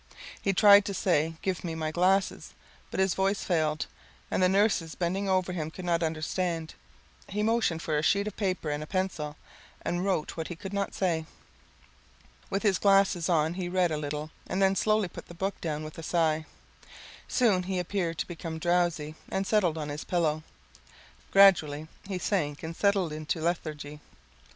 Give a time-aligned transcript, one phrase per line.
[0.41, 2.55] He tried to say, "Given me my glasses,"
[2.89, 3.85] but his voice failed,
[4.31, 6.73] and the nurses bending over him could not understand.
[7.29, 9.35] He motioned for a sheet of paper and a pencil,
[9.83, 11.27] and wrote what he could not say.
[12.49, 15.83] With his glasses on he read a little and then slowly put the book down
[15.83, 16.45] with a sigh.
[17.27, 20.41] Soon he appeared to become drowsy and settled on his pillow.
[21.29, 23.99] Gradually he sank and settled into a lethargy.